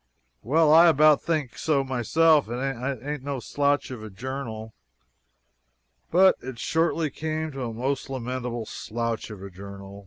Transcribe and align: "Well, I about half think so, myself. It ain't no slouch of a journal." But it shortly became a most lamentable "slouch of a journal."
"Well, 0.41 0.73
I 0.73 0.87
about 0.87 1.19
half 1.19 1.27
think 1.27 1.57
so, 1.59 1.83
myself. 1.83 2.49
It 2.49 2.99
ain't 3.03 3.21
no 3.21 3.39
slouch 3.39 3.91
of 3.91 4.01
a 4.01 4.09
journal." 4.09 4.73
But 6.09 6.37
it 6.41 6.57
shortly 6.57 7.09
became 7.09 7.53
a 7.55 7.71
most 7.71 8.09
lamentable 8.09 8.65
"slouch 8.65 9.29
of 9.29 9.43
a 9.43 9.51
journal." 9.51 9.99